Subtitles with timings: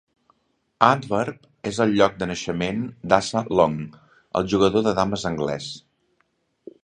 [0.85, 2.81] Antwerp és el lloc de naixement
[3.13, 3.77] d'Asa Long,
[4.41, 5.69] el jugador de dames anglès.